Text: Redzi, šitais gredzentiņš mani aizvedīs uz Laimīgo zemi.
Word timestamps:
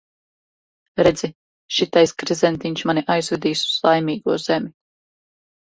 Redzi, 1.07 1.29
šitais 1.81 2.15
gredzentiņš 2.25 2.85
mani 2.93 3.05
aizvedīs 3.19 3.65
uz 3.71 3.79
Laimīgo 3.87 4.41
zemi. 4.49 4.77